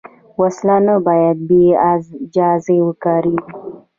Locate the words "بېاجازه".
1.49-2.75